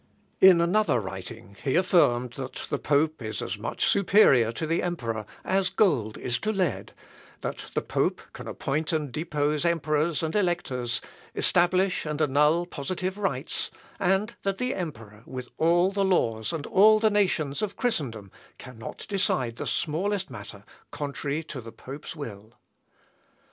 [0.39, 5.27] In another writing he affirmed, that the pope is as much superior to the emperor
[5.45, 6.93] as gold is to lead;
[7.41, 11.01] that the pope can appoint and depose emperors and electors,
[11.35, 13.69] establish and annul positive rights;
[13.99, 19.05] and that the emperor, with all the laws and all the nations of Christendom, cannot
[19.07, 22.55] decide the smallest matter contrary to the pope's will.